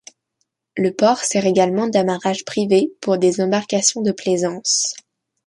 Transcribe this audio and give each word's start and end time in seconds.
Le 0.77 0.91
port 0.95 1.19
sert 1.19 1.45
également 1.45 1.87
d'amarrage 1.87 2.43
privé 2.43 2.91
pour 3.01 3.19
des 3.19 3.39
embarcations 3.39 4.01
de 4.01 4.11
plaisance. 4.11 4.95